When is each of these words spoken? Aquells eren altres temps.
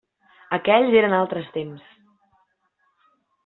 Aquells 0.57 0.95
eren 1.01 1.13
altres 1.19 1.53
temps. 1.59 1.87